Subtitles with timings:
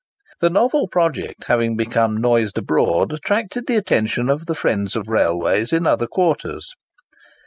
[0.39, 5.71] The novel project having become noised abroad, attracted the attention of the friends of railways
[5.71, 6.73] in other quarters.